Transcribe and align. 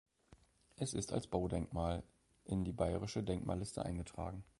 Es 0.77 0.95
ist 0.95 1.13
als 1.13 1.27
Baudenkmal 1.27 2.01
in 2.45 2.63
die 2.63 2.71
Bayerische 2.71 3.21
Denkmalliste 3.21 3.85
eingetragen. 3.85 4.43